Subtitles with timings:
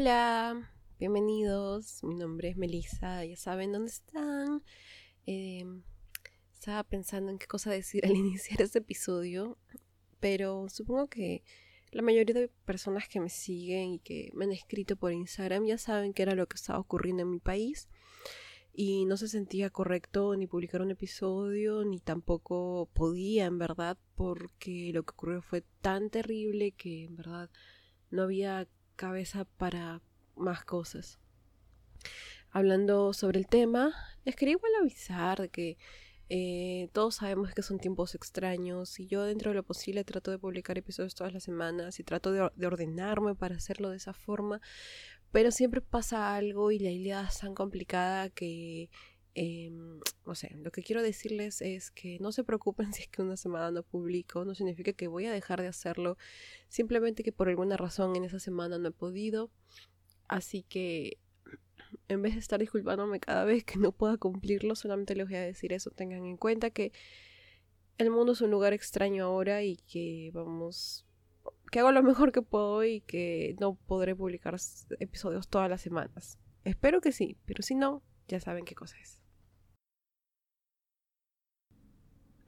[0.00, 0.70] Hola,
[1.00, 2.04] bienvenidos.
[2.04, 3.24] Mi nombre es Melissa.
[3.24, 4.62] Ya saben dónde están.
[5.26, 5.66] Eh,
[6.54, 9.58] estaba pensando en qué cosa decir al iniciar este episodio,
[10.20, 11.42] pero supongo que
[11.90, 15.78] la mayoría de personas que me siguen y que me han escrito por Instagram ya
[15.78, 17.88] saben qué era lo que estaba ocurriendo en mi país
[18.72, 24.92] y no se sentía correcto ni publicar un episodio ni tampoco podía en verdad porque
[24.94, 27.50] lo que ocurrió fue tan terrible que en verdad
[28.10, 30.02] no había cabeza para
[30.36, 31.18] más cosas.
[32.50, 33.94] Hablando sobre el tema,
[34.24, 35.78] les quería igual avisar de que
[36.30, 40.38] eh, todos sabemos que son tiempos extraños y yo dentro de lo posible trato de
[40.38, 44.60] publicar episodios todas las semanas y trato de, ordenarme para hacerlo de esa forma,
[45.32, 48.90] pero siempre pasa algo y la idea es tan complicada que,
[49.34, 53.22] em, no sé, lo que quiero decirles es que no se preocupen si es que
[53.22, 56.16] una semana no publico, no significa que voy a dejar de hacerlo,
[56.68, 59.50] simplemente que por alguna razón en esa semana no he podido,
[60.28, 61.18] así que
[62.08, 65.42] en vez de estar disculpándome cada vez que no pueda cumplirlo, solamente les voy a
[65.42, 65.90] decir eso.
[65.90, 66.92] Tengan en cuenta que
[67.98, 71.04] el mundo es un lugar extraño ahora y que vamos,
[71.70, 74.56] que hago lo mejor que puedo y que no podré publicar
[75.00, 76.38] episodios todas las semanas.
[76.64, 79.17] Espero que sí, pero si no, ya saben qué cosa es.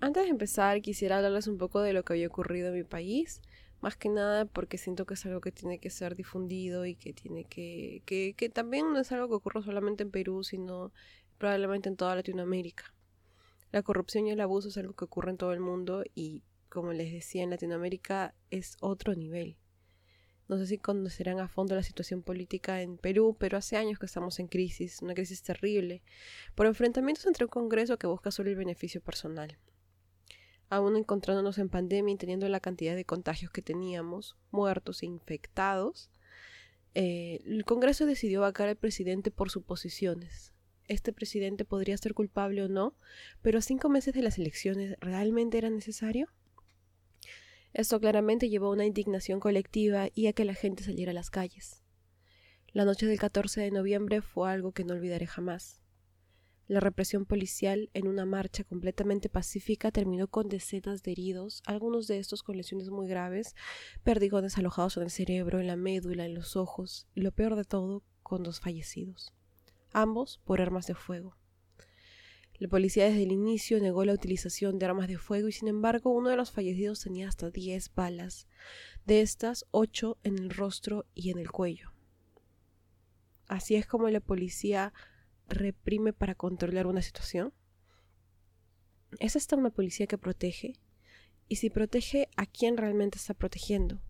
[0.00, 3.40] Antes de empezar, quisiera hablarles un poco de lo que había ocurrido en mi país
[3.80, 7.12] más que nada porque siento que es algo que tiene que ser difundido y que
[7.12, 10.92] tiene que, que, que también no es algo que ocurra solamente en Perú, sino
[11.38, 12.94] probablemente en toda Latinoamérica.
[13.72, 16.92] La corrupción y el abuso es algo que ocurre en todo el mundo y, como
[16.92, 19.56] les decía, en Latinoamérica es otro nivel.
[20.48, 24.06] No sé si conocerán a fondo la situación política en Perú, pero hace años que
[24.06, 26.02] estamos en crisis, una crisis terrible,
[26.56, 29.56] por enfrentamientos entre un Congreso que busca solo el beneficio personal
[30.70, 36.10] aún encontrándonos en pandemia y teniendo la cantidad de contagios que teníamos, muertos e infectados,
[36.94, 40.54] eh, el Congreso decidió vacar al presidente por suposiciones.
[40.86, 42.94] Este presidente podría ser culpable o no,
[43.42, 46.28] pero a cinco meses de las elecciones, ¿realmente era necesario?
[47.72, 51.30] Esto claramente llevó a una indignación colectiva y a que la gente saliera a las
[51.30, 51.82] calles.
[52.72, 55.80] La noche del 14 de noviembre fue algo que no olvidaré jamás.
[56.70, 62.20] La represión policial en una marcha completamente pacífica terminó con decenas de heridos, algunos de
[62.20, 63.56] estos con lesiones muy graves,
[64.04, 67.64] perdigones alojados en el cerebro, en la médula, en los ojos, y lo peor de
[67.64, 69.34] todo, con dos fallecidos,
[69.92, 71.36] ambos por armas de fuego.
[72.60, 76.10] La policía desde el inicio negó la utilización de armas de fuego y sin embargo
[76.10, 78.46] uno de los fallecidos tenía hasta 10 balas,
[79.06, 81.90] de estas 8 en el rostro y en el cuello.
[83.48, 84.92] Así es como la policía
[85.50, 87.52] reprime para controlar una situación?
[89.18, 90.74] ¿Es esta una policía que protege?
[91.48, 94.00] Y si protege, ¿a quién realmente está protegiendo?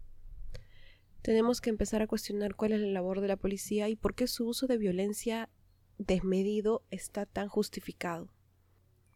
[1.22, 4.26] Tenemos que empezar a cuestionar cuál es la labor de la policía y por qué
[4.26, 5.48] su uso de violencia
[5.98, 8.30] desmedido está tan justificado.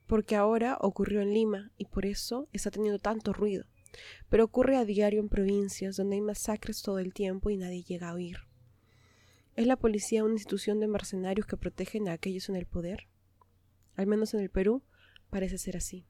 [0.06, 3.64] Porque ahora ocurrió en Lima y por eso está teniendo tanto ruido.
[4.28, 8.10] Pero ocurre a diario en provincias donde hay masacres todo el tiempo y nadie llega
[8.10, 8.38] a oír.
[9.56, 13.06] ¿Es la policía una institución de mercenarios que protegen a aquellos en el poder?
[13.94, 14.82] Al menos en el Perú
[15.30, 16.04] parece ser así.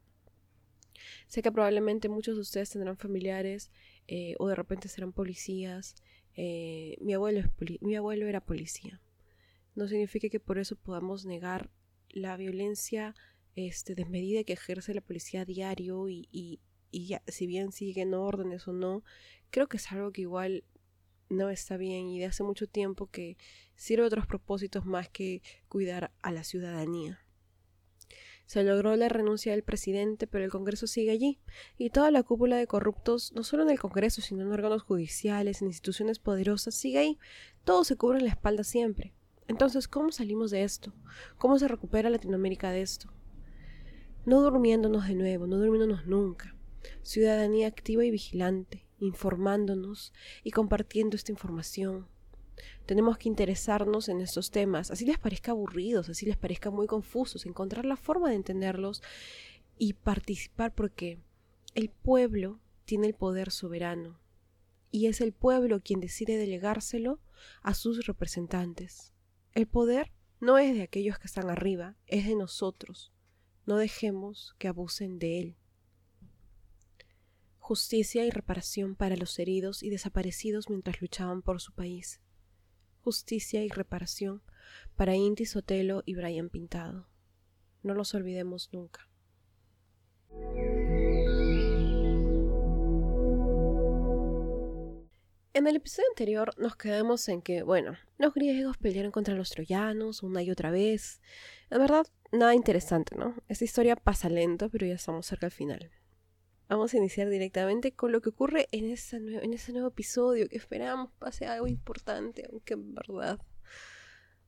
[1.26, 3.70] Sé que probablemente muchos de ustedes tendrán familiares
[4.08, 5.94] eh, o de repente serán policías.
[6.36, 9.02] Eh, mi, abuelo era policía.
[9.74, 11.70] No significa que por eso podamos negar
[12.08, 13.14] la violencia
[13.56, 18.66] este, desmedida que ejerce la policía a diario y, y, y si bien siguen órdenes
[18.68, 19.04] o no,
[19.50, 20.64] creo que es algo que igual
[21.28, 23.36] no está bien y de hace mucho tiempo que
[23.76, 27.20] sirve otros propósitos más que cuidar a la ciudadanía.
[28.46, 31.40] Se logró la renuncia del presidente, pero el Congreso sigue allí,
[31.78, 35.62] y toda la cúpula de corruptos, no solo en el Congreso, sino en órganos judiciales,
[35.62, 37.18] en instituciones poderosas, sigue ahí.
[37.64, 39.14] Todo se cubre en la espalda siempre.
[39.48, 40.92] Entonces, ¿cómo salimos de esto?
[41.38, 43.12] ¿Cómo se recupera Latinoamérica de esto?
[44.26, 46.54] No durmiéndonos de nuevo, no durmiéndonos nunca.
[47.02, 50.12] Ciudadanía activa y vigilante, informándonos
[50.42, 52.06] y compartiendo esta información.
[52.86, 57.46] Tenemos que interesarnos en estos temas, así les parezca aburridos, así les parezca muy confusos,
[57.46, 59.02] encontrar la forma de entenderlos
[59.78, 61.18] y participar porque
[61.74, 64.20] el pueblo tiene el poder soberano
[64.90, 67.18] y es el pueblo quien decide delegárselo
[67.62, 69.12] a sus representantes.
[69.52, 73.12] El poder no es de aquellos que están arriba, es de nosotros.
[73.66, 75.56] No dejemos que abusen de él
[77.64, 82.20] justicia y reparación para los heridos y desaparecidos mientras luchaban por su país.
[83.00, 84.42] Justicia y reparación
[84.96, 87.08] para Inti Sotelo y Brian Pintado.
[87.82, 89.08] No los olvidemos nunca.
[95.54, 100.22] En el episodio anterior nos quedamos en que, bueno, los griegos pelearon contra los troyanos
[100.22, 101.22] una y otra vez.
[101.70, 103.34] En verdad, nada interesante, ¿no?
[103.48, 105.90] Esta historia pasa lento, pero ya estamos cerca al final.
[106.68, 110.56] Vamos a iniciar directamente con lo que ocurre en, ese en ese nuevo episodio, que
[110.56, 113.38] esperamos pase algo importante, aunque en verdad...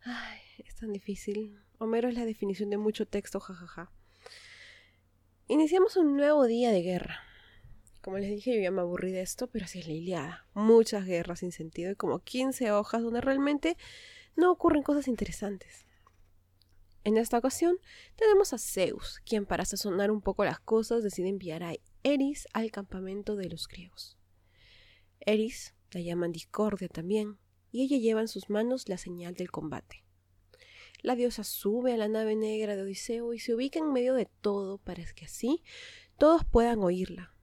[0.02, 1.60] Ay, es tan difícil.
[1.78, 3.90] Homero es la definición de mucho texto, jajaja.
[5.48, 7.20] Iniciamos un nuevo día de guerra.
[8.00, 10.46] Como les dije, yo ya me aburrí de esto, pero así es la Iliada.
[10.54, 13.76] Muchas guerras sin sentido y como 15 hojas donde realmente
[14.36, 15.86] no ocurren cosas interesantes.
[17.02, 17.78] En esta ocasión
[18.16, 21.74] tenemos a Zeus, quien para sazonar un poco las cosas decide enviar a
[22.08, 24.16] Eris al campamento de los griegos.
[25.18, 27.36] Eris la llaman Discordia también,
[27.72, 30.04] y ella lleva en sus manos la señal del combate.
[31.02, 34.26] La diosa sube a la nave negra de Odiseo y se ubica en medio de
[34.40, 35.64] todo para que así
[36.16, 37.34] todos puedan oírla,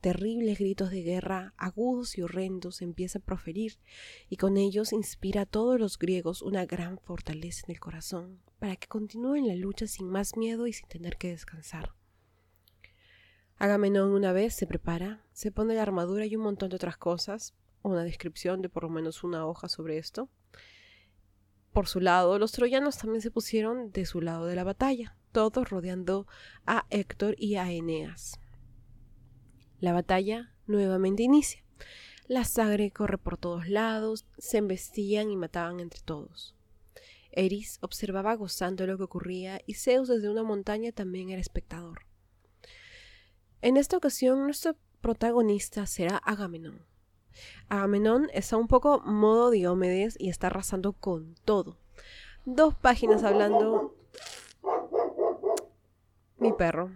[0.00, 3.78] terribles gritos de guerra, agudos y horrendos, empieza a proferir,
[4.30, 8.76] y con ellos inspira a todos los griegos una gran fortaleza en el corazón, para
[8.76, 11.92] que continúen la lucha sin más miedo y sin tener que descansar.
[13.56, 17.54] Agamenón una vez se prepara, se pone la armadura y un montón de otras cosas,
[17.82, 20.28] una descripción de por lo menos una hoja sobre esto.
[21.72, 25.70] Por su lado, los troyanos también se pusieron de su lado de la batalla, todos
[25.70, 26.26] rodeando
[26.66, 28.38] a Héctor y a Eneas.
[29.80, 31.62] La batalla nuevamente inicia.
[32.26, 36.54] La sangre corre por todos lados, se embestían y mataban entre todos.
[37.32, 42.06] Eris observaba gozando lo que ocurría y Zeus desde una montaña también era espectador.
[43.64, 46.84] En esta ocasión nuestro protagonista será Agamenón.
[47.70, 51.78] Agamenón está un poco modo Diomedes y está arrasando con todo.
[52.44, 53.96] Dos páginas hablando...
[56.36, 56.90] Mi perro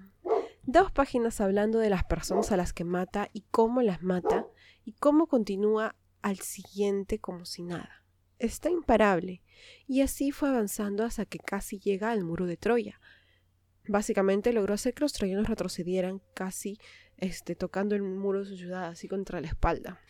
[0.65, 4.47] dos páginas hablando de las personas a las que mata y cómo las mata
[4.85, 8.05] y cómo continúa al siguiente como si nada.
[8.39, 9.41] Está imparable
[9.87, 13.01] y así fue avanzando hasta que casi llega al muro de Troya.
[13.89, 16.79] Básicamente logró hacer que los troyanos retrocedieran casi
[17.17, 20.01] este, tocando el muro de su ciudad así contra la espalda.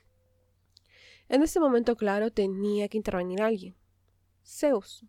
[1.29, 3.77] En ese momento, claro, tenía que intervenir alguien.
[4.45, 5.05] Zeus.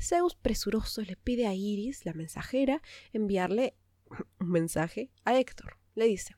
[0.00, 2.82] Zeus presuroso le pide a Iris, la mensajera,
[3.12, 3.76] enviarle
[4.40, 5.78] un mensaje a Héctor.
[5.94, 6.36] Le dice,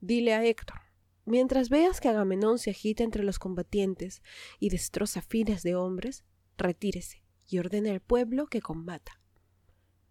[0.00, 0.80] dile a Héctor,
[1.24, 4.22] mientras veas que Agamenón se agita entre los combatientes
[4.60, 6.24] y destroza filas de hombres,
[6.58, 9.21] retírese y ordene al pueblo que combata.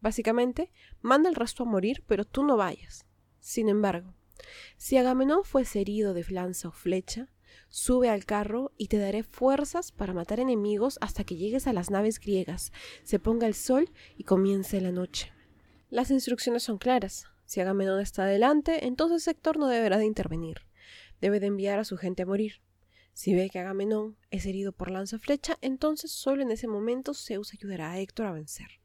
[0.01, 0.71] Básicamente,
[1.01, 3.05] manda el resto a morir, pero tú no vayas.
[3.39, 4.13] Sin embargo,
[4.77, 7.29] si Agamenón fuese herido de lanza o flecha,
[7.69, 11.89] sube al carro y te daré fuerzas para matar enemigos hasta que llegues a las
[11.89, 12.71] naves griegas,
[13.03, 15.31] se ponga el sol y comience la noche.
[15.89, 17.25] Las instrucciones son claras.
[17.45, 20.61] Si Agamenón está adelante, entonces Héctor no deberá de intervenir.
[21.19, 22.61] Debe de enviar a su gente a morir.
[23.13, 27.53] Si ve que Agamenón es herido por lanza flecha, entonces solo en ese momento Zeus
[27.53, 28.80] ayudará a Héctor a vencer.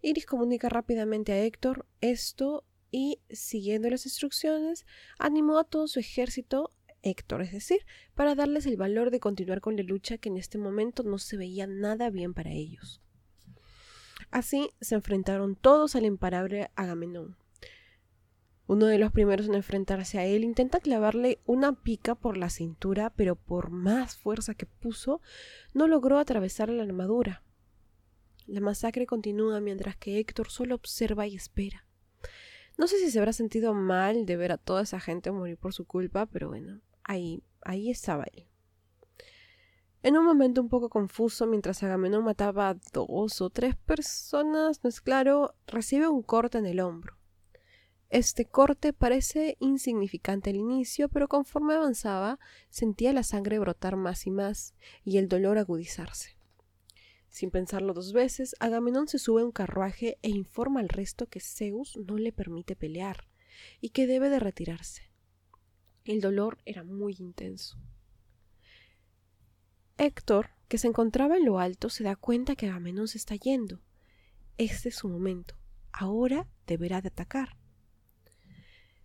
[0.00, 4.86] Iris comunica rápidamente a Héctor esto y, siguiendo las instrucciones,
[5.18, 6.72] animó a todo su ejército,
[7.02, 7.84] Héctor es decir,
[8.14, 11.36] para darles el valor de continuar con la lucha que en este momento no se
[11.36, 13.00] veía nada bien para ellos.
[14.30, 17.36] Así se enfrentaron todos al imparable Agamenón.
[18.66, 23.10] Uno de los primeros en enfrentarse a él intenta clavarle una pica por la cintura,
[23.10, 25.22] pero por más fuerza que puso,
[25.72, 27.42] no logró atravesar la armadura.
[28.48, 31.84] La masacre continúa mientras que Héctor solo observa y espera.
[32.78, 35.74] No sé si se habrá sentido mal de ver a toda esa gente morir por
[35.74, 38.46] su culpa, pero bueno, ahí, ahí estaba él.
[40.02, 44.88] En un momento un poco confuso, mientras Agamenón mataba a dos o tres personas, no
[44.88, 47.18] es claro, recibe un corte en el hombro.
[48.08, 52.38] Este corte parece insignificante al inicio, pero conforme avanzaba,
[52.70, 54.74] sentía la sangre brotar más y más,
[55.04, 56.37] y el dolor agudizarse.
[57.38, 61.38] Sin pensarlo dos veces, Agamenón se sube a un carruaje e informa al resto que
[61.38, 63.28] Zeus no le permite pelear,
[63.80, 65.12] y que debe de retirarse.
[66.04, 67.78] El dolor era muy intenso.
[69.98, 73.80] Héctor, que se encontraba en lo alto, se da cuenta que Agamenón se está yendo.
[74.56, 75.54] Este es su momento.
[75.92, 77.56] Ahora deberá de atacar.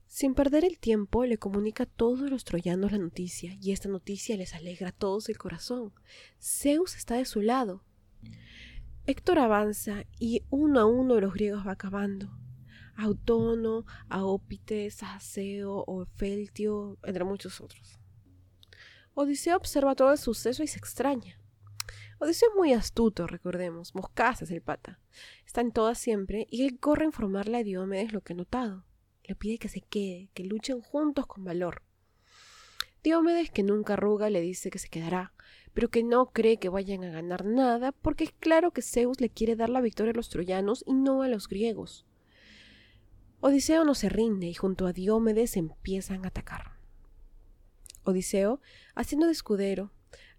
[0.07, 4.35] Sin perder el tiempo, le comunica a todos los troyanos la noticia, y esta noticia
[4.37, 5.93] les alegra a todos el corazón.
[6.41, 7.83] Zeus está de su lado.
[9.05, 12.29] Héctor avanza y uno a uno los griegos va acabando.
[12.95, 17.99] Autono, Aópites, Aseo, Ofeltio, entre muchos otros.
[19.15, 21.37] Odiseo observa todo el suceso y se extraña.
[22.19, 24.99] Odiseo es muy astuto, recordemos, Moscas es el pata.
[25.45, 28.85] Está en todas siempre y él corre a informarle a Diomedes lo que ha notado.
[29.23, 31.83] Le pide que se quede, que luchen juntos con valor.
[33.03, 35.32] Diomedes, que nunca arruga, le dice que se quedará,
[35.73, 39.29] pero que no cree que vayan a ganar nada, porque es claro que Zeus le
[39.29, 42.05] quiere dar la victoria a los troyanos y no a los griegos.
[43.39, 46.73] Odiseo no se rinde y junto a Diomedes empiezan a atacar.
[48.03, 48.61] Odiseo,
[48.95, 49.91] haciendo de escudero,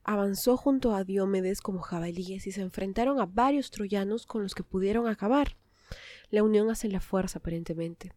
[0.04, 4.62] avanzó junto a Diomedes como jabalíes y se enfrentaron a varios troyanos con los que
[4.62, 5.56] pudieron acabar.
[6.30, 8.12] La unión hace la fuerza, aparentemente.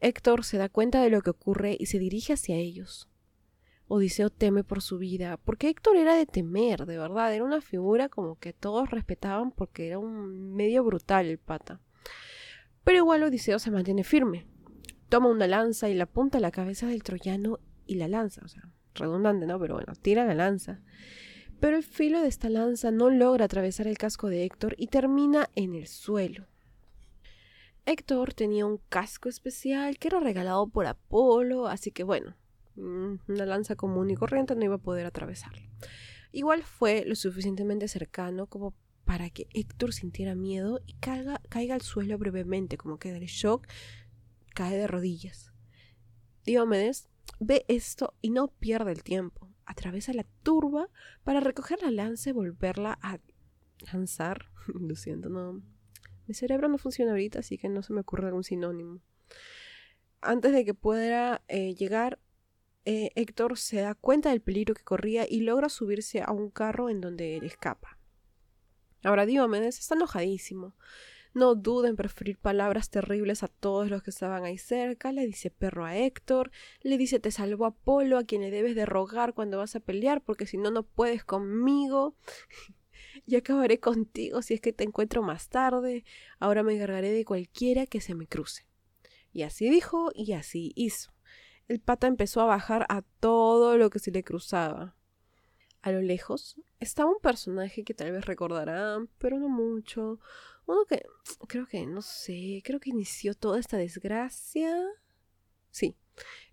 [0.00, 3.08] Héctor se da cuenta de lo que ocurre y se dirige hacia ellos.
[3.86, 8.08] Odiseo teme por su vida, porque Héctor era de temer, de verdad, era una figura
[8.08, 11.80] como que todos respetaban porque era un medio brutal el pata.
[12.82, 14.46] Pero igual Odiseo se mantiene firme.
[15.08, 18.48] Toma una lanza y la apunta a la cabeza del troyano y la lanza, o
[18.48, 18.62] sea,
[18.94, 19.58] redundante, ¿no?
[19.60, 20.80] Pero bueno, tira la lanza.
[21.60, 25.48] Pero el filo de esta lanza no logra atravesar el casco de Héctor y termina
[25.54, 26.46] en el suelo.
[27.86, 32.34] Héctor tenía un casco especial que era regalado por Apolo, así que bueno,
[32.76, 35.62] una lanza común y corriente no iba a poder atravesarlo.
[36.32, 41.82] Igual fue lo suficientemente cercano como para que Héctor sintiera miedo y caiga, caiga al
[41.82, 43.66] suelo brevemente, como que del shock
[44.54, 45.52] cae de rodillas.
[46.44, 47.08] Diomedes
[47.40, 49.50] ve esto y no pierde el tiempo.
[49.66, 50.88] Atraviesa la turba
[51.22, 53.18] para recoger la lanza y volverla a
[53.92, 54.50] lanzar.
[54.66, 55.62] Lo siento, no.
[56.26, 59.00] Mi cerebro no funciona ahorita, así que no se me ocurre algún sinónimo.
[60.20, 62.18] Antes de que pueda eh, llegar
[62.84, 66.90] eh, Héctor se da cuenta del peligro que corría y logra subirse a un carro
[66.90, 67.98] en donde él escapa.
[69.02, 70.74] Ahora Diomedes está enojadísimo.
[71.32, 75.12] No duda en preferir palabras terribles a todos los que estaban ahí cerca.
[75.12, 76.50] Le dice perro a Héctor.
[76.82, 80.22] Le dice te salvo Apolo, a quien le debes de rogar cuando vas a pelear,
[80.22, 82.14] porque si no, no puedes conmigo.
[83.26, 86.04] y acabaré contigo si es que te encuentro más tarde.
[86.38, 88.66] Ahora me encargaré de cualquiera que se me cruce.
[89.32, 91.13] Y así dijo y así hizo
[91.68, 94.96] el pata empezó a bajar a todo lo que se le cruzaba.
[95.82, 100.18] A lo lejos estaba un personaje que tal vez recordarán, pero no mucho.
[100.66, 101.04] Uno que
[101.48, 104.74] creo que, no sé, creo que inició toda esta desgracia.
[105.70, 105.96] Sí,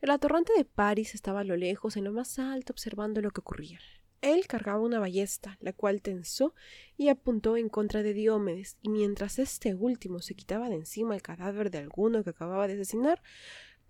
[0.02, 3.42] el atorrante de París estaba a lo lejos, en lo más alto, observando lo que
[3.42, 3.80] ocurría.
[4.22, 6.54] Él cargaba una ballesta, la cual tensó
[6.96, 11.24] y apuntó en contra de Diomedes, y mientras este último se quitaba de encima el
[11.24, 13.22] cadáver de alguno que acababa de asesinar,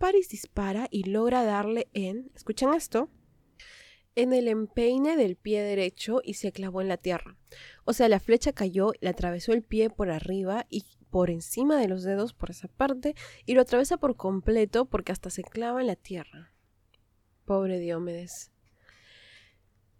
[0.01, 3.07] Paris dispara y logra darle en, escuchen esto,
[4.15, 7.37] en el empeine del pie derecho y se clavó en la tierra.
[7.85, 11.87] O sea, la flecha cayó, le atravesó el pie por arriba y por encima de
[11.87, 13.13] los dedos por esa parte
[13.45, 16.51] y lo atraviesa por completo porque hasta se clava en la tierra.
[17.45, 18.49] Pobre Diomedes.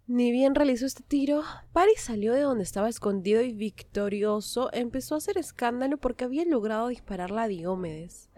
[0.08, 5.18] Ni bien realizó este tiro, Paris salió de donde estaba escondido y victorioso empezó a
[5.18, 8.31] hacer escándalo porque había logrado dispararla a Diomedes.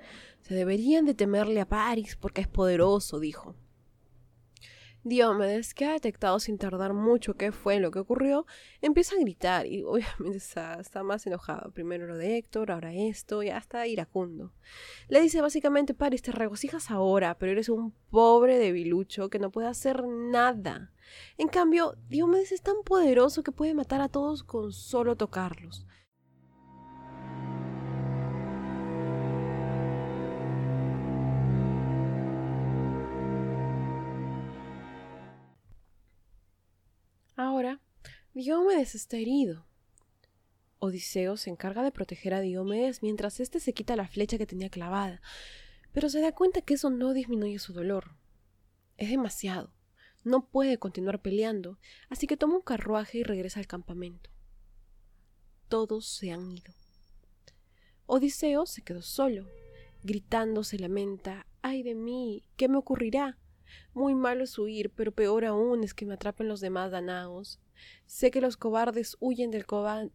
[0.47, 3.55] Se deberían de temerle a Paris porque es poderoso, dijo.
[5.03, 8.45] Diomedes, que ha detectado sin tardar mucho qué fue lo que ocurrió,
[8.83, 11.71] empieza a gritar y obviamente está, más enojado.
[11.73, 14.53] Primero lo de Héctor, ahora esto, ya está iracundo.
[15.09, 19.69] Le dice básicamente, Paris, te regocijas ahora, pero eres un pobre debilucho que no puede
[19.69, 20.93] hacer nada.
[21.39, 25.87] En cambio, Diomedes es tan poderoso que puede matar a todos con solo tocarlos.
[38.35, 39.64] Diomedes está herido.
[40.81, 44.71] Odiseo se encarga de proteger a Diomedes mientras éste se quita la flecha que tenía
[44.71, 45.23] clavada,
[45.93, 48.17] pero se da cuenta que eso no disminuye su dolor.
[48.97, 49.73] Es demasiado.
[50.25, 54.31] No puede continuar peleando, así que toma un carruaje y regresa al campamento.
[55.69, 56.75] Todos se han ido.
[58.07, 59.49] Odiseo se quedó solo.
[60.03, 62.43] Gritando se lamenta ¡Ay de mí!
[62.57, 63.38] ¿Qué me ocurrirá?
[63.93, 67.61] Muy malo es huir, pero peor aún es que me atrapen los demás danaos.
[68.07, 70.12] Sé que los cobardes huyen del combate.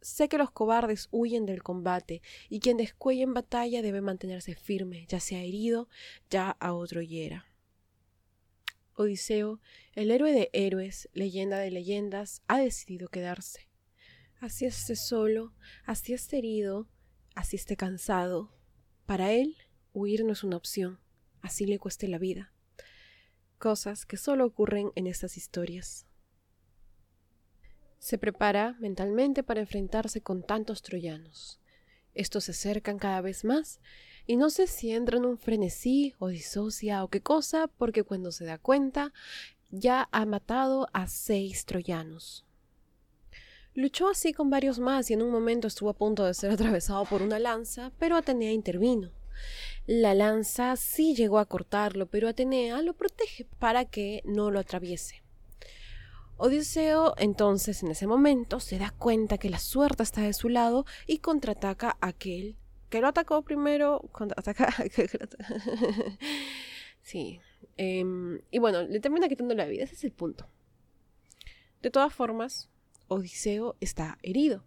[0.00, 5.06] Sé que los cobardes huyen del combate, y quien descuelle en batalla debe mantenerse firme,
[5.08, 5.88] ya sea herido,
[6.28, 7.46] ya a otro hiera.
[8.94, 9.60] Odiseo,
[9.94, 13.68] el héroe de héroes, leyenda de leyendas, ha decidido quedarse.
[14.40, 16.88] Así esté solo, así esté herido,
[17.36, 18.52] así esté cansado.
[19.06, 19.56] Para él,
[19.92, 20.98] huir no es una opción,
[21.42, 22.52] así le cueste la vida
[23.62, 26.04] cosas que solo ocurren en estas historias.
[28.02, 31.60] Se prepara mentalmente para enfrentarse con tantos troyanos.
[32.14, 33.78] Estos se acercan cada vez más
[34.26, 38.32] y no sé si entra en un frenesí o disocia o qué cosa, porque cuando
[38.32, 39.12] se da cuenta
[39.70, 42.44] ya ha matado a seis troyanos.
[43.72, 47.04] Luchó así con varios más y en un momento estuvo a punto de ser atravesado
[47.04, 49.12] por una lanza, pero Atenea intervino.
[49.86, 55.21] La lanza sí llegó a cortarlo, pero Atenea lo protege para que no lo atraviese.
[56.44, 60.84] Odiseo entonces en ese momento se da cuenta que la suerte está de su lado
[61.06, 62.56] y contraataca a aquel
[62.90, 64.10] que lo atacó primero.
[67.00, 67.38] Sí.
[67.76, 69.84] Em, y bueno, le termina quitando la vida.
[69.84, 70.48] Ese es el punto.
[71.80, 72.70] De todas formas,
[73.06, 74.64] Odiseo está herido.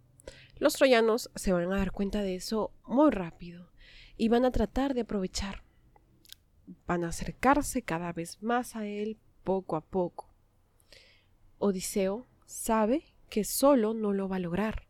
[0.58, 3.70] Los troyanos se van a dar cuenta de eso muy rápido
[4.16, 5.62] y van a tratar de aprovechar.
[6.86, 10.35] Van a acercarse cada vez más a él poco a poco.
[11.58, 14.86] Odiseo sabe que solo no lo va a lograr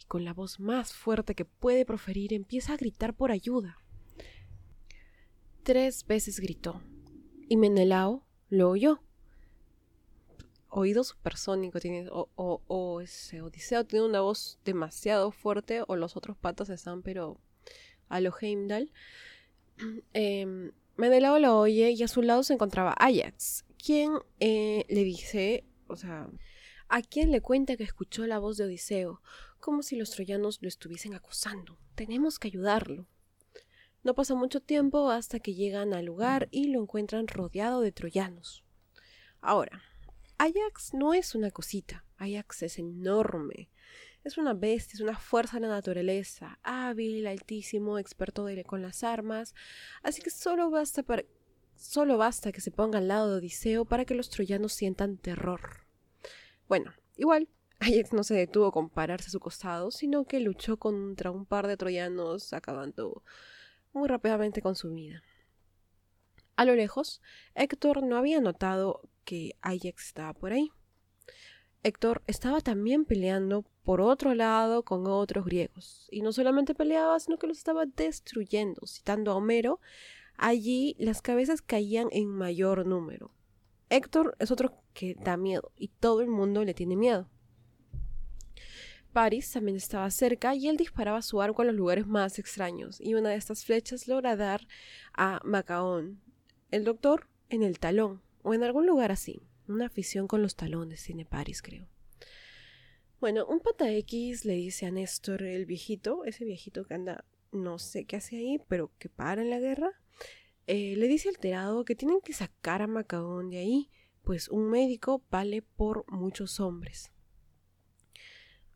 [0.00, 3.78] y con la voz más fuerte que puede proferir empieza a gritar por ayuda.
[5.62, 6.82] Tres veces gritó
[7.48, 9.00] y Menelao lo oyó.
[10.68, 16.36] Oído supersónico tiene, o, o, ese Odiseo tiene una voz demasiado fuerte o los otros
[16.36, 17.38] patos están pero
[18.08, 18.90] a lo Heimdall.
[20.12, 25.64] Em, Menelao lo oye y a su lado se encontraba Ajax, quien eh, le dice,
[25.86, 26.28] o sea,
[26.88, 29.20] a quien le cuenta que escuchó la voz de Odiseo,
[29.58, 31.78] como si los troyanos lo estuviesen acusando.
[31.94, 33.06] Tenemos que ayudarlo.
[34.02, 38.62] No pasa mucho tiempo hasta que llegan al lugar y lo encuentran rodeado de troyanos.
[39.40, 39.82] Ahora,
[40.38, 43.70] Ajax no es una cosita, Ajax es enorme.
[44.24, 49.54] Es una bestia, es una fuerza de la naturaleza, hábil, altísimo, experto con las armas,
[50.02, 51.24] así que solo basta, para,
[51.76, 55.86] solo basta que se ponga al lado de Odiseo para que los troyanos sientan terror.
[56.68, 57.48] Bueno, igual,
[57.80, 61.66] Ajax no se detuvo con pararse a su costado, sino que luchó contra un par
[61.66, 63.22] de troyanos, acabando
[63.92, 65.22] muy rápidamente con su vida.
[66.56, 67.20] A lo lejos,
[67.54, 70.70] Héctor no había notado que Ajax estaba por ahí.
[71.82, 76.08] Héctor estaba también peleando por otro lado con otros griegos.
[76.10, 78.86] Y no solamente peleaba, sino que los estaba destruyendo.
[78.86, 79.80] Citando a Homero,
[80.36, 83.30] allí las cabezas caían en mayor número.
[83.90, 87.28] Héctor es otro que da miedo y todo el mundo le tiene miedo.
[89.12, 93.14] Paris también estaba cerca y él disparaba su arco a los lugares más extraños y
[93.14, 94.66] una de estas flechas logra dar
[95.12, 96.20] a Macaón,
[96.72, 99.42] el doctor, en el talón o en algún lugar así.
[99.68, 101.86] Una afición con los talones tiene Paris, creo.
[103.20, 107.78] Bueno, un pata X le dice a Néstor, el viejito, ese viejito que anda, no
[107.78, 109.90] sé qué hace ahí, pero que para en la guerra,
[110.66, 113.90] eh, le dice alterado que tienen que sacar a Macaón de ahí,
[114.22, 117.12] pues un médico vale por muchos hombres.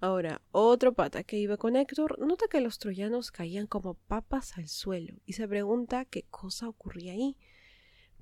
[0.00, 4.68] Ahora, otro pata que iba con Héctor nota que los troyanos caían como papas al
[4.68, 7.36] suelo y se pregunta qué cosa ocurría ahí.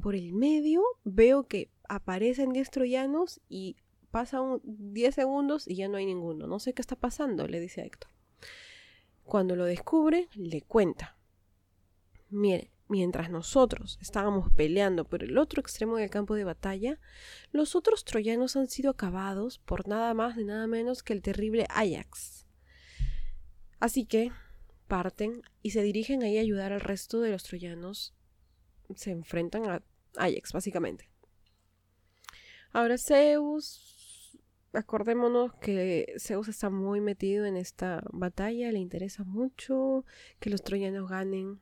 [0.01, 3.77] Por el medio veo que aparecen 10 troyanos y
[4.11, 6.47] pasan 10 segundos y ya no hay ninguno.
[6.47, 8.11] No sé qué está pasando, le dice a Héctor.
[9.27, 11.17] Cuando lo descubre, le cuenta.
[12.31, 17.01] Mire, mientras nosotros estábamos peleando por el otro extremo del campo de batalla,
[17.51, 21.67] los otros troyanos han sido acabados por nada más ni nada menos que el terrible
[21.71, 22.47] Ajax.
[23.81, 24.31] Así que
[24.87, 28.15] parten y se dirigen ahí a ayudar al resto de los troyanos.
[28.95, 29.83] Se enfrentan a
[30.17, 31.11] Ajax, básicamente.
[32.73, 33.96] Ahora Zeus,
[34.73, 40.05] acordémonos que Zeus está muy metido en esta batalla, le interesa mucho
[40.41, 41.61] que los troyanos ganen.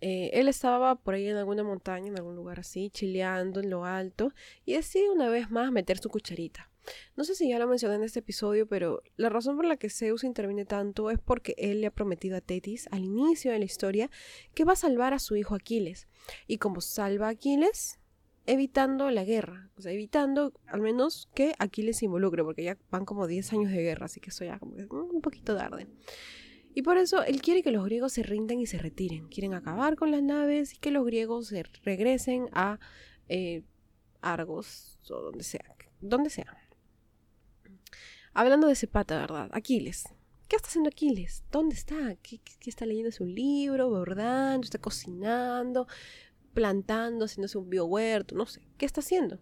[0.00, 3.84] Eh, él estaba por ahí en alguna montaña, en algún lugar así, chileando en lo
[3.84, 4.32] alto,
[4.64, 6.72] y decide una vez más meter su cucharita.
[7.16, 9.90] No sé si ya lo mencioné en este episodio, pero la razón por la que
[9.90, 13.64] Zeus interviene tanto es porque él le ha prometido a Tetis al inicio de la
[13.64, 14.10] historia
[14.54, 16.08] que va a salvar a su hijo Aquiles.
[16.48, 18.00] Y como salva a Aquiles,
[18.46, 23.04] evitando la guerra, o sea, evitando al menos que Aquiles se involucre, porque ya van
[23.04, 25.86] como 10 años de guerra, así que eso ya como mm, un poquito tarde.
[26.74, 29.94] Y por eso él quiere que los griegos se rindan y se retiren, quieren acabar
[29.94, 32.78] con las naves y que los griegos se regresen a
[33.28, 33.62] eh,
[34.22, 35.64] Argos o donde sea,
[36.00, 36.56] donde sea.
[38.32, 39.50] Hablando de ese ¿verdad?
[39.52, 40.04] Aquiles.
[40.48, 41.44] ¿Qué está haciendo Aquiles?
[41.50, 42.14] ¿Dónde está?
[42.22, 43.10] ¿Qué, qué está leyendo?
[43.10, 43.90] ¿Es un libro?
[43.90, 44.64] ¿Bordando?
[44.64, 45.86] ¿Está cocinando?
[46.52, 49.38] Plantando, haciéndose un biohuerto, no sé, ¿qué está haciendo?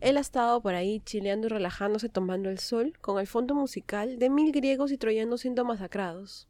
[0.00, 4.18] Él ha estado por ahí chileando y relajándose tomando el sol con el fondo musical
[4.18, 6.48] de mil griegos y troyanos siendo masacrados.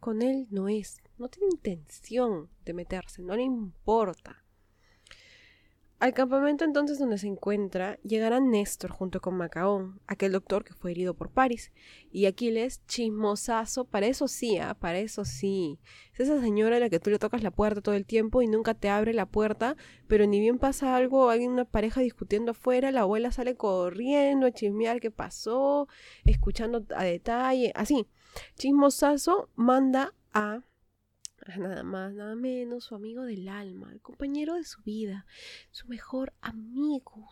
[0.00, 4.41] Con él no es, no tiene intención de meterse, no le importa.
[6.02, 10.90] Al campamento entonces donde se encuentra llegará Néstor junto con Macaón, aquel doctor que fue
[10.90, 11.70] herido por Paris,
[12.10, 14.74] y Aquiles, chismosazo, para eso sí, ¿ah?
[14.74, 15.78] para eso sí.
[16.12, 18.48] Es esa señora a la que tú le tocas la puerta todo el tiempo y
[18.48, 19.76] nunca te abre la puerta,
[20.08, 24.50] pero ni bien pasa algo, hay una pareja discutiendo afuera, la abuela sale corriendo a
[24.50, 25.86] chismear qué pasó,
[26.24, 28.08] escuchando a detalle, así.
[28.56, 30.62] Chismosazo manda a a
[31.58, 35.26] nada más, nada menos, su amigo del alma, el compañero de su vida,
[35.70, 37.28] su mejor amigo.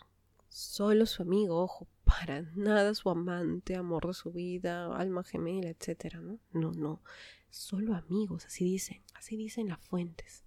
[0.48, 6.20] Solo su amigo, ojo, para nada su amante, amor de su vida, alma gemela, etcétera,
[6.20, 6.40] ¿no?
[6.52, 7.02] No, no.
[7.50, 10.44] Solo amigos, así dicen, así dicen las fuentes.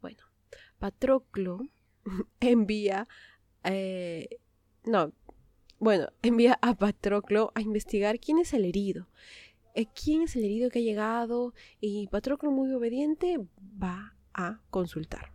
[0.00, 0.24] Bueno,
[0.78, 1.68] Patroclo
[2.40, 3.08] envía,
[3.64, 4.40] eh,
[4.84, 5.12] no,
[5.78, 9.08] bueno, envía a Patroclo a investigar quién es el herido.
[9.74, 11.54] Eh, ¿Quién es el herido que ha llegado?
[11.80, 13.38] Y Patroclo, muy obediente,
[13.82, 15.32] va a consultar.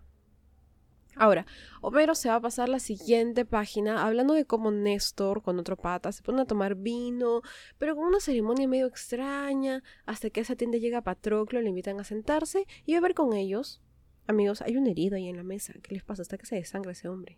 [1.20, 1.48] Ahora,
[1.82, 6.12] Homero se va a pasar la siguiente página hablando de cómo Néstor con otro pata
[6.12, 7.42] se pone a tomar vino,
[7.80, 12.04] pero con una ceremonia medio extraña, hasta que esa tienda llega Patroclo, le invitan a
[12.04, 13.82] sentarse y ver con ellos
[14.28, 15.74] Amigos, hay un herido ahí en la mesa.
[15.82, 16.22] ¿Qué les pasa?
[16.22, 17.38] Hasta que se desangra ese hombre.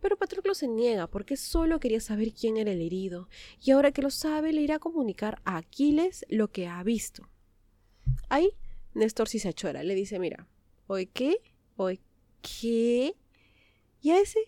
[0.00, 3.28] Pero Patroclo se niega porque solo quería saber quién era el herido.
[3.60, 7.28] Y ahora que lo sabe, le irá a comunicar a Aquiles lo que ha visto.
[8.28, 8.50] Ahí,
[8.94, 9.82] Néstor sí se achora.
[9.82, 10.46] Le dice, mira,
[10.86, 11.38] ¿oye qué?
[11.76, 12.00] ¿Oye
[12.42, 13.16] qué?
[14.00, 14.38] Y a ese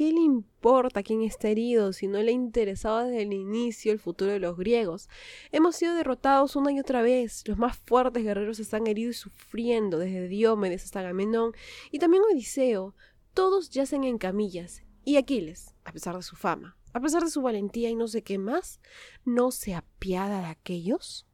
[0.00, 3.98] ¿Qué le importa quién está herido si no le ha interesado desde el inicio el
[3.98, 5.10] futuro de los griegos?
[5.52, 7.46] Hemos sido derrotados una y otra vez.
[7.46, 11.52] Los más fuertes guerreros están heridos y sufriendo, desde Diomedes hasta Agamenón
[11.90, 12.94] y también Odiseo.
[13.34, 14.84] Todos yacen en camillas.
[15.04, 18.22] Y Aquiles, a pesar de su fama, a pesar de su valentía y no sé
[18.22, 18.80] qué más,
[19.26, 21.26] ¿no se apiada de aquellos?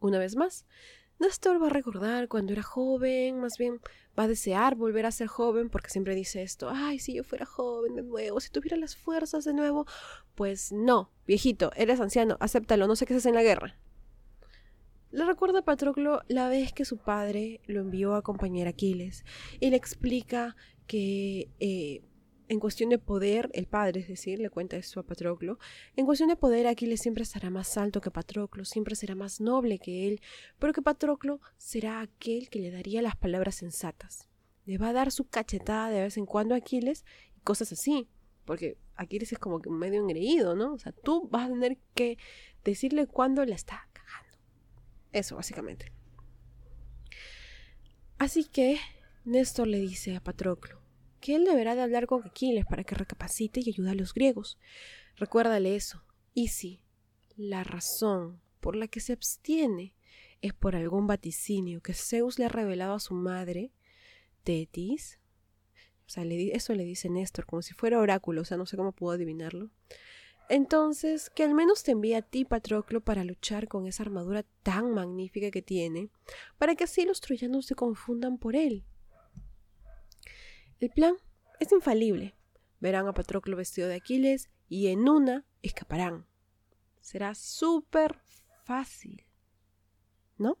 [0.00, 0.66] Una vez más,
[1.18, 3.80] Néstor va a recordar cuando era joven, más bien
[4.18, 7.46] va a desear volver a ser joven porque siempre dice esto, ay, si yo fuera
[7.46, 9.86] joven de nuevo, si tuviera las fuerzas de nuevo,
[10.34, 13.76] pues no, viejito, eres anciano, acéptalo, no sé qué haces en la guerra.
[15.10, 19.24] Le recuerda a Patroclo la vez que su padre lo envió a acompañar a Aquiles
[19.60, 22.02] y le explica que eh,
[22.48, 25.58] en cuestión de poder, el padre, es decir, le cuenta esto a Patroclo,
[25.96, 29.78] en cuestión de poder Aquiles siempre estará más alto que Patroclo, siempre será más noble
[29.78, 30.20] que él,
[30.58, 34.28] pero que Patroclo será aquel que le daría las palabras sensatas.
[34.64, 37.04] Le va a dar su cachetada de vez en cuando a Aquiles
[37.36, 38.08] y cosas así,
[38.44, 40.74] porque Aquiles es como que medio engreído, ¿no?
[40.74, 42.18] O sea, tú vas a tener que
[42.64, 44.38] decirle cuándo la está cagando.
[45.12, 45.92] Eso, básicamente.
[48.18, 48.78] Así que
[49.24, 50.80] Néstor le dice a Patroclo,
[51.20, 54.58] que él deberá de hablar con Aquiles para que recapacite y ayude a los griegos.
[55.16, 56.02] Recuérdale eso.
[56.34, 56.80] Y si
[57.36, 59.94] la razón por la que se abstiene
[60.42, 63.72] es por algún vaticinio que Zeus le ha revelado a su madre,
[64.44, 65.18] Tetis,
[66.06, 68.92] o sea, eso le dice Néstor, como si fuera oráculo, o sea, no sé cómo
[68.92, 69.70] puedo adivinarlo.
[70.48, 74.92] Entonces, que al menos te envíe a ti, Patroclo, para luchar con esa armadura tan
[74.92, 76.08] magnífica que tiene,
[76.58, 78.84] para que así los troyanos se confundan por él
[80.80, 81.16] el plan
[81.60, 82.34] es infalible.
[82.80, 86.26] Verán a Patroclo vestido de Aquiles y en una escaparán.
[87.00, 88.20] Será súper
[88.64, 89.24] fácil.
[90.38, 90.58] ¿No?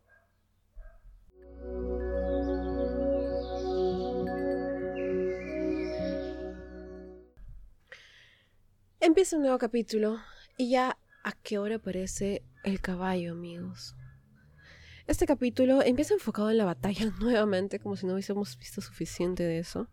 [9.00, 10.18] Empieza un nuevo capítulo
[10.56, 13.95] y ya a qué hora aparece el caballo, amigos.
[15.06, 19.60] Este capítulo empieza enfocado en la batalla nuevamente, como si no hubiésemos visto suficiente de
[19.60, 19.88] eso.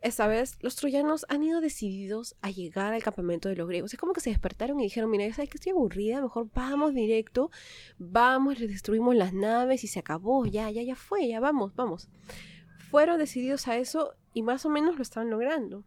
[0.00, 3.92] Esta vez, los troyanos han ido decididos a llegar al campamento de los griegos.
[3.94, 6.20] Es como que se despertaron y dijeron, mira, ¿sabes que estoy aburrida?
[6.20, 7.52] Mejor vamos directo,
[7.98, 12.08] vamos, les destruimos las naves y se acabó, ya, ya, ya fue, ya vamos, vamos.
[12.90, 15.84] Fueron decididos a eso y más o menos lo estaban logrando.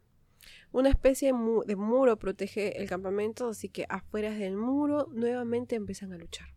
[0.71, 1.33] Una especie
[1.65, 6.54] de muro protege el campamento, así que afuera del muro nuevamente empiezan a luchar.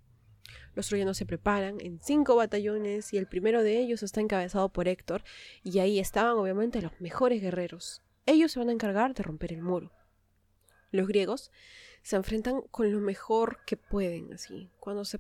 [0.79, 4.87] Los troyanos se preparan en cinco batallones y el primero de ellos está encabezado por
[4.87, 5.25] Héctor
[5.65, 8.01] y ahí estaban obviamente los mejores guerreros.
[8.27, 9.91] Ellos se van a encargar de romper el muro.
[10.93, 11.51] Los griegos
[12.03, 15.19] se enfrentan con lo mejor que pueden, así, cuando se,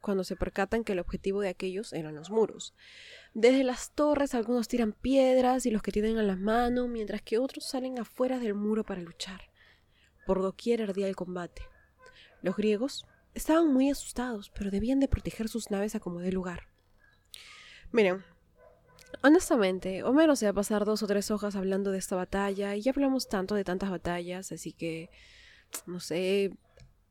[0.00, 2.74] cuando se percatan que el objetivo de aquellos eran los muros.
[3.34, 7.38] Desde las torres algunos tiran piedras y los que tienen a las manos, mientras que
[7.38, 9.42] otros salen afuera del muro para luchar.
[10.26, 11.62] Por doquier ardía el combate.
[12.42, 13.06] Los griegos
[13.38, 16.66] Estaban muy asustados, pero debían de proteger sus naves a como de lugar.
[17.92, 18.24] Miren,
[19.22, 22.82] honestamente, Homero se va a pasar dos o tres hojas hablando de esta batalla, y
[22.82, 25.08] ya hablamos tanto de tantas batallas, así que,
[25.86, 26.50] no sé,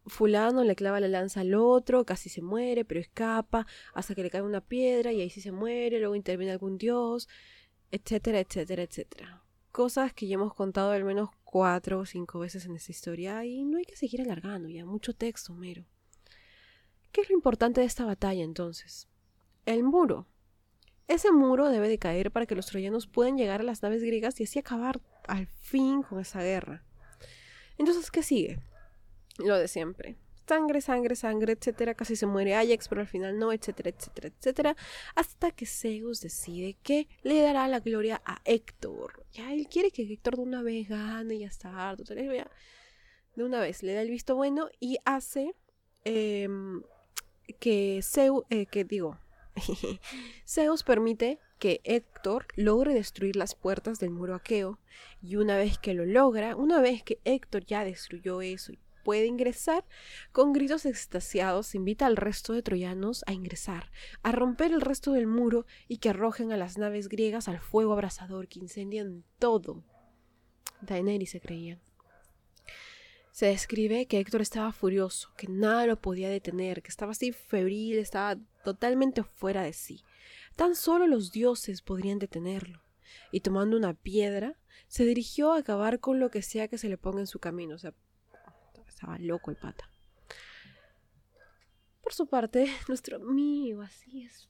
[0.05, 4.29] fulano le clava la lanza al otro, casi se muere, pero escapa, hasta que le
[4.29, 7.29] cae una piedra y ahí sí se muere, luego interviene algún dios,
[7.89, 9.43] etcétera, etcétera, etcétera.
[9.71, 13.63] Cosas que ya hemos contado al menos cuatro o cinco veces en esta historia y
[13.63, 15.85] no hay que seguir alargando ya, mucho texto, Homero.
[17.11, 19.07] ¿Qué es lo importante de esta batalla entonces?
[19.65, 20.27] El muro.
[21.07, 24.39] Ese muro debe de caer para que los troyanos puedan llegar a las naves griegas
[24.39, 26.83] y así acabar al fin con esa guerra.
[27.77, 28.59] Entonces, ¿qué sigue?
[29.37, 30.17] Lo de siempre.
[30.47, 31.93] sangre, sangre, sangre, etcétera.
[31.93, 34.75] Casi se muere Ajax, pero al final no, etcétera, etcétera, etcétera.
[35.15, 39.25] Hasta que Zeus decide que le dará la gloria a Héctor.
[39.31, 41.95] Ya él quiere que Héctor de una vez gane y ya está.
[41.95, 45.53] De una vez le da el visto bueno y hace
[46.05, 46.81] em,
[47.59, 49.19] que Zeus, eh, que digo,
[50.45, 54.79] Zeus permite que Héctor logre destruir las puertas del muro aqueo
[55.21, 59.25] y una vez que lo logra, una vez que Héctor ya destruyó eso y puede
[59.25, 59.85] ingresar,
[60.33, 63.89] con gritos extasiados invita al resto de troyanos a ingresar,
[64.21, 67.93] a romper el resto del muro y que arrojen a las naves griegas al fuego
[67.93, 69.85] abrasador que incendian todo.
[70.81, 71.86] Daenerys se creían.
[73.37, 77.99] Se describe que Héctor estaba furioso, que nada lo podía detener, que estaba así febril,
[77.99, 80.03] estaba totalmente fuera de sí.
[80.55, 82.81] Tan solo los dioses podrían detenerlo.
[83.31, 86.97] Y tomando una piedra, se dirigió a acabar con lo que sea que se le
[86.97, 87.75] ponga en su camino.
[87.75, 87.93] O sea,
[88.87, 89.91] estaba loco el pata.
[92.01, 94.49] Por su parte, nuestro amigo, así es,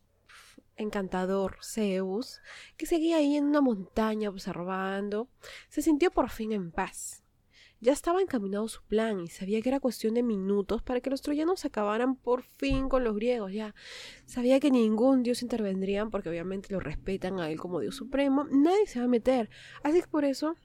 [0.78, 2.39] encantador Zeus,
[2.78, 5.28] que seguía ahí en una montaña observando,
[5.67, 7.27] se sintió por fin en paz.
[7.80, 11.22] Ya estaba encaminado su plan y sabía que era cuestión de minutos para que los
[11.22, 13.54] troyanos acabaran por fin con los griegos.
[13.54, 13.76] Ya
[14.26, 18.46] sabía que ningún dios intervendría porque obviamente lo respetan a él como dios supremo.
[18.50, 19.50] Nadie se va a meter.
[19.84, 20.56] Así que por eso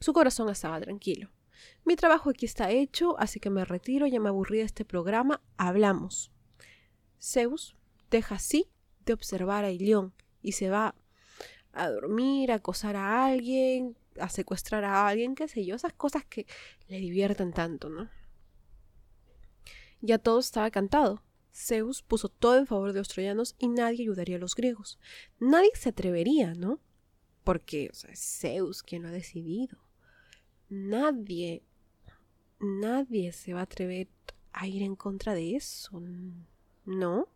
[0.00, 1.30] su corazón estaba tranquilo.
[1.84, 5.40] Mi trabajo aquí está hecho, así que me retiro, ya me aburrí de este programa.
[5.56, 6.32] Hablamos.
[7.20, 7.76] Zeus
[8.10, 8.66] deja así
[9.04, 10.94] de observar a Ilión y se va
[11.72, 16.24] a dormir, a acosar a alguien, a secuestrar a alguien, qué sé yo, esas cosas
[16.24, 16.46] que
[16.88, 18.08] le divierten tanto, ¿no?
[20.00, 21.22] Ya todo estaba cantado.
[21.52, 24.98] Zeus puso todo en favor de los troyanos y nadie ayudaría a los griegos.
[25.38, 26.80] Nadie se atrevería, ¿no?
[27.44, 29.78] Porque es Zeus quien lo ha decidido.
[30.68, 31.62] Nadie,
[32.60, 34.08] nadie se va a atrever
[34.52, 36.00] a ir en contra de eso,
[36.84, 37.28] ¿no?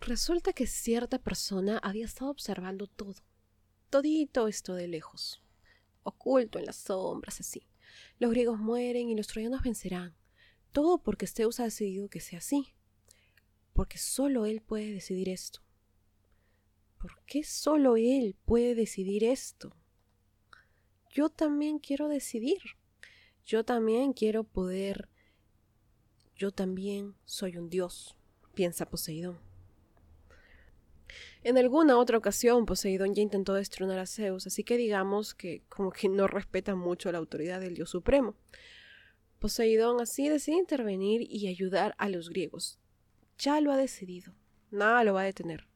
[0.00, 3.14] Resulta que cierta persona había estado observando todo
[3.92, 5.42] todito esto de lejos,
[6.02, 7.68] oculto en las sombras, así.
[8.18, 10.16] Los griegos mueren y los troyanos vencerán.
[10.72, 12.72] Todo porque Zeus ha decidido que sea así.
[13.74, 15.60] Porque solo él puede decidir esto.
[16.98, 19.76] ¿Por qué solo él puede decidir esto?
[21.10, 22.62] Yo también quiero decidir.
[23.44, 25.10] Yo también quiero poder.
[26.34, 28.16] Yo también soy un dios,
[28.54, 29.51] piensa Poseidón.
[31.44, 35.90] En alguna otra ocasión Poseidón ya intentó destronar a Zeus, así que digamos que como
[35.90, 38.36] que no respeta mucho la autoridad del dios supremo.
[39.40, 42.78] Poseidón así decide intervenir y ayudar a los griegos.
[43.38, 44.34] Ya lo ha decidido,
[44.70, 45.66] nada lo va a detener.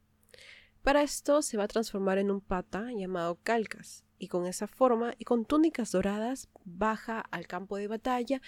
[0.83, 5.14] Para esto se va a transformar en un pata llamado Calcas, y con esa forma
[5.18, 8.40] y con túnicas doradas baja al campo de batalla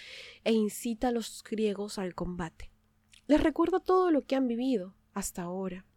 [0.44, 2.70] e incita a los griegos al combate.
[3.26, 5.87] Les recuerda todo lo que han vivido hasta ahora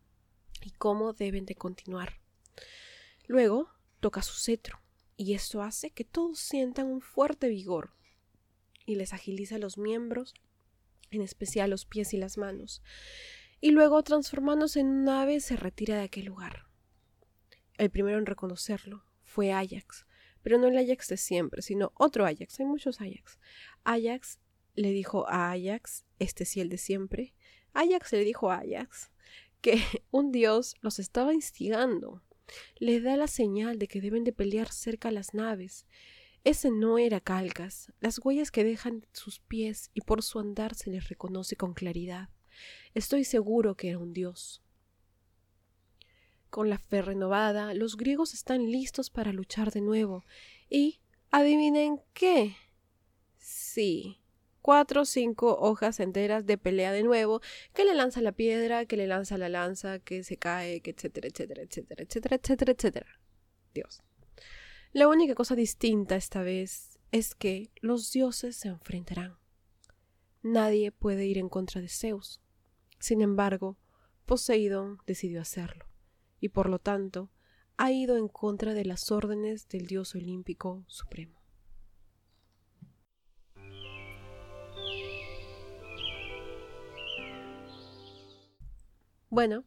[0.62, 2.20] y cómo deben de continuar.
[3.28, 3.70] Luego
[4.00, 4.82] toca su cetro
[5.18, 7.94] y esto hace que todos sientan un fuerte vigor
[8.86, 10.34] y les agiliza los miembros,
[11.12, 12.82] en especial los pies y las manos,
[13.60, 16.66] y luego transformándose en un ave se retira de aquel lugar.
[17.78, 20.06] El primero en reconocerlo fue Ajax,
[20.42, 23.40] pero no el Ajax de siempre, sino otro Ajax, hay muchos Ajax.
[23.84, 24.40] Ajax
[24.74, 27.36] le dijo a Ajax, este sí el de siempre,
[27.74, 29.12] Ajax le dijo a Ajax,
[29.62, 32.22] que un dios los estaba instigando.
[32.78, 35.86] Le da la señal de que deben de pelear cerca a las naves.
[36.44, 40.90] Ese no era Calcas, las huellas que dejan sus pies y por su andar se
[40.90, 42.30] les reconoce con claridad.
[42.94, 44.62] Estoy seguro que era un dios.
[46.50, 50.26] Con la fe renovada, los griegos están listos para luchar de nuevo.
[50.70, 52.58] Y, adivinen qué.
[53.38, 54.21] Sí,
[54.62, 57.42] cuatro o cinco hojas enteras de pelea de nuevo,
[57.74, 61.28] que le lanza la piedra, que le lanza la lanza, que se cae, que etcétera,
[61.28, 63.20] etcétera, etcétera, etcétera, etcétera, etcétera.
[63.74, 64.02] Dios.
[64.94, 69.38] La única cosa distinta esta vez es que los dioses se enfrentarán.
[70.42, 72.42] Nadie puede ir en contra de Zeus.
[73.00, 73.78] Sin embargo,
[74.26, 75.86] Poseidón decidió hacerlo,
[76.40, 77.32] y por lo tanto
[77.78, 81.41] ha ido en contra de las órdenes del dios olímpico supremo.
[89.32, 89.64] Bueno,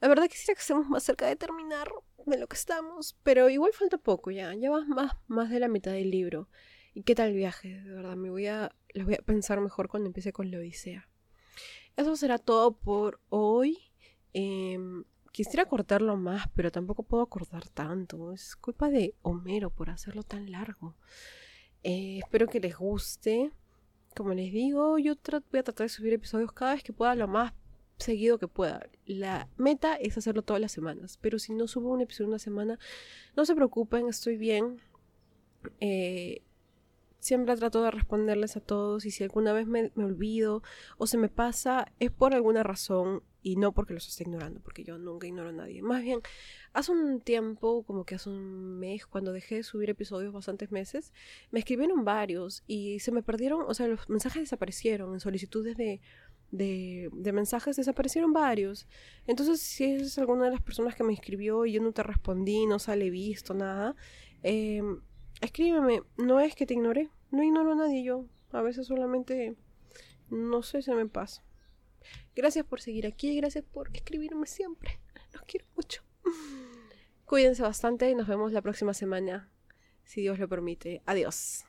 [0.00, 1.88] la verdad quisiera que estemos más cerca de terminar
[2.26, 5.92] de lo que estamos, pero igual falta poco ya, ya más, más de la mitad
[5.92, 6.48] del libro.
[6.94, 7.80] ¿Y qué tal el viaje?
[7.80, 11.08] De verdad, me voy a, lo voy a pensar mejor cuando empiece con la Odisea.
[11.96, 13.78] Eso será todo por hoy.
[14.32, 18.32] Em, quisiera cortarlo más, pero tampoco puedo cortar tanto.
[18.32, 20.96] Es culpa de Homero por hacerlo tan largo.
[21.84, 23.52] Eh, espero que les guste
[24.14, 25.14] como les digo, yo
[25.50, 27.52] voy a tratar de subir episodios cada vez que pueda, lo más
[27.98, 28.88] seguido que pueda.
[29.06, 32.78] La meta es hacerlo todas las semanas, pero si no subo un episodio una semana,
[33.36, 34.80] no se preocupen, estoy bien.
[35.80, 36.42] Eh,
[37.18, 40.62] siempre trato de responderles a todos y si alguna vez me, me, olvido
[40.98, 44.84] o se me pasa es por alguna razón y no porque los esté ignorando, porque
[44.84, 45.82] yo nunca ignoro a nadie.
[45.82, 46.20] Más bien,
[46.72, 51.12] hace un tiempo, como que hace un mes, cuando dejé de subir episodios bastantes meses,
[51.50, 56.00] me escribieron varios y se me perdieron, o sea, los mensajes desaparecieron en solicitudes de
[56.56, 58.86] de, mensajes desaparecieron varios.
[59.26, 62.66] Entonces, si es alguna de las personas que me escribió y yo no te respondí,
[62.66, 63.96] no sale visto, nada,
[64.42, 64.82] eh,
[65.40, 66.02] escríbeme.
[66.16, 68.26] No es que te ignore, no ignoro a nadie yo.
[68.52, 69.56] A veces solamente,
[70.30, 71.42] no sé, se me pasa.
[72.36, 75.00] Gracias por seguir aquí y gracias por escribirme siempre.
[75.32, 76.02] Los quiero mucho.
[77.24, 79.50] Cuídense bastante y nos vemos la próxima semana,
[80.04, 81.02] si Dios lo permite.
[81.06, 81.64] Adiós.